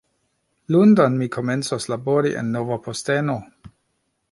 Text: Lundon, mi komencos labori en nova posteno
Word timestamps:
Lundon, 0.75 1.17
mi 1.19 1.27
komencos 1.35 1.87
labori 1.93 2.33
en 2.41 2.51
nova 2.57 2.81
posteno 2.89 3.39